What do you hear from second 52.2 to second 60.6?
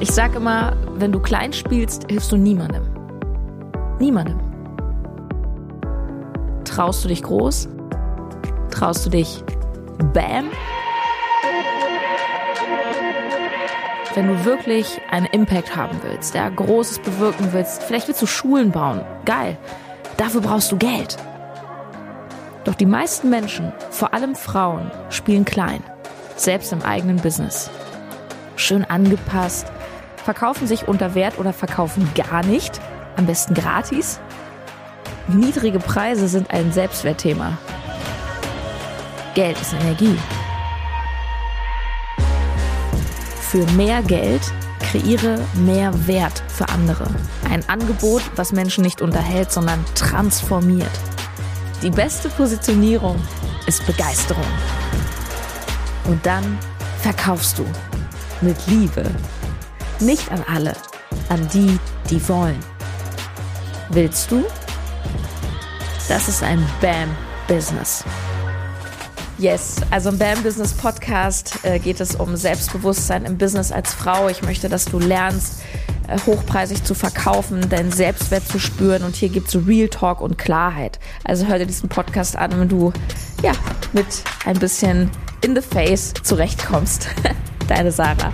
Positionierung ist Begeisterung. Und dann verkaufst du mit Liebe. Nicht an